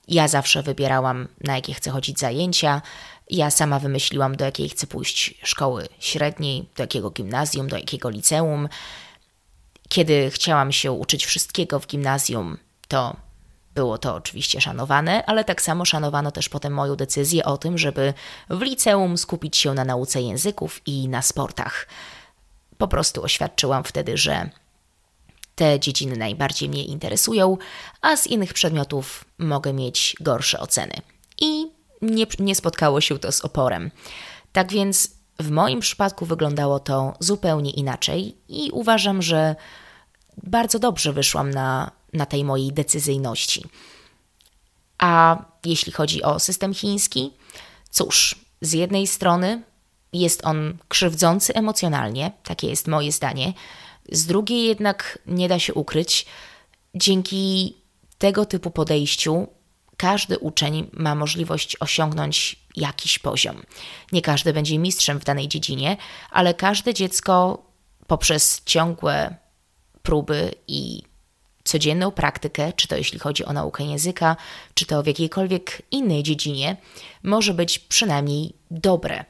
Ja 0.07 0.27
zawsze 0.27 0.63
wybierałam, 0.63 1.27
na 1.41 1.55
jakie 1.55 1.73
chcę 1.73 1.91
chodzić 1.91 2.19
zajęcia. 2.19 2.81
Ja 3.29 3.51
sama 3.51 3.79
wymyśliłam, 3.79 4.35
do 4.35 4.45
jakiej 4.45 4.69
chcę 4.69 4.87
pójść 4.87 5.33
szkoły 5.43 5.87
średniej, 5.99 6.69
do 6.75 6.83
jakiego 6.83 7.09
gimnazjum, 7.09 7.67
do 7.67 7.77
jakiego 7.77 8.09
liceum. 8.09 8.69
Kiedy 9.89 10.31
chciałam 10.31 10.71
się 10.71 10.91
uczyć 10.91 11.25
wszystkiego 11.25 11.79
w 11.79 11.87
gimnazjum, 11.87 12.57
to 12.87 13.15
było 13.75 13.97
to 13.97 14.15
oczywiście 14.15 14.61
szanowane, 14.61 15.25
ale 15.25 15.43
tak 15.43 15.61
samo 15.61 15.85
szanowano 15.85 16.31
też 16.31 16.49
potem 16.49 16.73
moją 16.73 16.95
decyzję 16.95 17.45
o 17.45 17.57
tym, 17.57 17.77
żeby 17.77 18.13
w 18.49 18.61
liceum 18.61 19.17
skupić 19.17 19.57
się 19.57 19.73
na 19.73 19.85
nauce 19.85 20.21
języków 20.21 20.81
i 20.85 21.07
na 21.07 21.21
sportach. 21.21 21.87
Po 22.77 22.87
prostu 22.87 23.23
oświadczyłam 23.23 23.83
wtedy, 23.83 24.17
że 24.17 24.49
te 25.57 25.79
dziedziny 25.79 26.17
najbardziej 26.17 26.69
mnie 26.69 26.85
interesują, 26.85 27.57
a 28.01 28.17
z 28.17 28.27
innych 28.27 28.53
przedmiotów 28.53 29.25
mogę 29.37 29.73
mieć 29.73 30.15
gorsze 30.19 30.59
oceny. 30.59 30.93
I 31.41 31.67
nie, 32.01 32.25
nie 32.39 32.55
spotkało 32.55 33.01
się 33.01 33.19
to 33.19 33.31
z 33.31 33.41
oporem. 33.41 33.91
Tak 34.51 34.71
więc 34.71 35.09
w 35.39 35.49
moim 35.49 35.79
przypadku 35.79 36.25
wyglądało 36.25 36.79
to 36.79 37.13
zupełnie 37.19 37.71
inaczej 37.71 38.37
i 38.49 38.71
uważam, 38.71 39.21
że 39.21 39.55
bardzo 40.43 40.79
dobrze 40.79 41.13
wyszłam 41.13 41.49
na, 41.49 41.91
na 42.13 42.25
tej 42.25 42.43
mojej 42.43 42.73
decyzyjności. 42.73 43.65
A 44.97 45.45
jeśli 45.65 45.91
chodzi 45.91 46.23
o 46.23 46.39
system 46.39 46.73
chiński, 46.73 47.33
cóż, 47.89 48.35
z 48.61 48.73
jednej 48.73 49.07
strony 49.07 49.61
jest 50.13 50.45
on 50.45 50.77
krzywdzący 50.87 51.53
emocjonalnie, 51.53 52.31
takie 52.43 52.69
jest 52.69 52.87
moje 52.87 53.11
zdanie, 53.11 53.53
z 54.11 54.25
drugiej 54.25 54.65
jednak 54.65 55.19
nie 55.25 55.47
da 55.47 55.59
się 55.59 55.73
ukryć, 55.73 56.25
dzięki 56.95 57.75
tego 58.17 58.45
typu 58.45 58.71
podejściu 58.71 59.47
każdy 59.97 60.39
uczeń 60.39 60.89
ma 60.93 61.15
możliwość 61.15 61.77
osiągnąć 61.79 62.55
jakiś 62.75 63.19
poziom. 63.19 63.63
Nie 64.11 64.21
każdy 64.21 64.53
będzie 64.53 64.77
mistrzem 64.77 65.19
w 65.19 65.23
danej 65.23 65.47
dziedzinie, 65.47 65.97
ale 66.31 66.53
każde 66.53 66.93
dziecko 66.93 67.63
poprzez 68.07 68.61
ciągłe 68.65 69.35
próby 70.03 70.55
i 70.67 71.03
codzienną 71.63 72.11
praktykę, 72.11 72.73
czy 72.73 72.87
to 72.87 72.95
jeśli 72.95 73.19
chodzi 73.19 73.45
o 73.45 73.53
naukę 73.53 73.83
języka, 73.83 74.35
czy 74.73 74.85
to 74.85 75.03
w 75.03 75.07
jakiejkolwiek 75.07 75.81
innej 75.91 76.23
dziedzinie, 76.23 76.77
może 77.23 77.53
być 77.53 77.79
przynajmniej 77.79 78.53
dobre. 78.71 79.25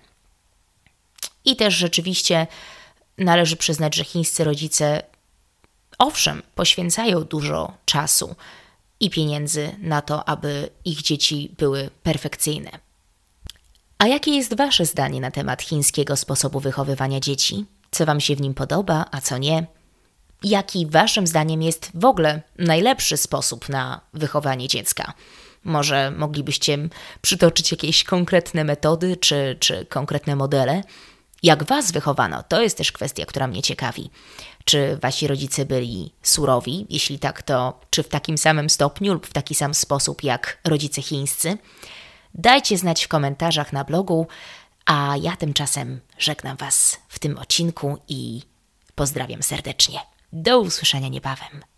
I 1.46 1.56
też 1.56 1.74
rzeczywiście 1.74 2.48
należy 3.18 3.56
przyznać, 3.56 3.96
że 3.96 4.04
chińscy 4.04 4.44
rodzice, 4.44 5.04
owszem, 5.98 6.42
poświęcają 6.56 7.24
dużo 7.24 7.74
czasu 7.86 8.36
i 9.00 9.10
pieniędzy 9.10 9.76
na 9.82 10.02
to, 10.02 10.30
aby 10.30 10.70
ich 10.86 11.02
dzieci 11.02 11.56
były 11.58 11.90
perfekcyjne. 12.04 12.72
A 13.98 14.08
jakie 14.08 14.32
jest 14.32 14.58
Wasze 14.58 14.86
zdanie 14.86 15.22
na 15.22 15.32
temat 15.32 15.62
chińskiego 15.62 16.18
sposobu 16.18 16.60
wychowywania 16.60 17.20
dzieci? 17.20 17.66
Co 17.92 18.06
Wam 18.06 18.20
się 18.20 18.36
w 18.36 18.42
nim 18.42 18.54
podoba, 18.54 19.06
a 19.12 19.22
co 19.22 19.38
nie? 19.38 19.68
Jaki 20.44 20.86
Waszym 20.86 21.28
zdaniem 21.28 21.62
jest 21.62 21.92
w 21.94 22.06
ogóle 22.06 22.42
najlepszy 22.58 23.18
sposób 23.18 23.70
na 23.70 24.02
wychowanie 24.14 24.68
dziecka? 24.68 25.14
Może 25.64 26.12
moglibyście 26.12 26.78
przytoczyć 27.22 27.72
jakieś 27.72 28.04
konkretne 28.04 28.64
metody 28.64 29.18
czy, 29.18 29.58
czy 29.60 29.86
konkretne 29.86 30.36
modele? 30.36 30.84
Jak 31.44 31.64
Was 31.64 31.92
wychowano, 31.92 32.44
to 32.44 32.62
jest 32.62 32.78
też 32.78 32.92
kwestia, 32.92 33.26
która 33.26 33.48
mnie 33.48 33.62
ciekawi. 33.62 34.10
Czy 34.66 34.98
Wasi 34.98 35.28
rodzice 35.28 35.66
byli 35.66 36.14
surowi? 36.22 36.86
Jeśli 36.90 37.20
tak, 37.20 37.42
to 37.42 37.80
czy 37.90 38.04
w 38.04 38.10
takim 38.10 38.38
samym 38.38 38.70
stopniu 38.70 39.14
lub 39.14 39.28
w 39.28 39.34
taki 39.34 39.56
sam 39.56 39.74
sposób 39.74 40.24
jak 40.24 40.58
rodzice 40.64 41.02
chińscy? 41.02 41.58
Dajcie 42.34 42.78
znać 42.78 43.06
w 43.06 43.08
komentarzach 43.08 43.74
na 43.74 43.84
blogu, 43.84 44.28
a 44.86 45.16
ja 45.22 45.36
tymczasem 45.36 46.00
żegnam 46.18 46.58
Was 46.58 47.00
w 47.08 47.20
tym 47.20 47.38
odcinku 47.38 47.98
i 48.08 48.42
pozdrawiam 48.96 49.44
serdecznie. 49.44 50.00
Do 50.34 50.60
usłyszenia 50.60 51.08
niebawem. 51.08 51.77